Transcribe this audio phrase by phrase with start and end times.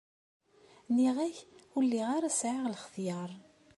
[0.89, 1.35] Nniɣ-ak
[1.75, 3.31] ur lliɣ ara sɛiɣ lxetyar.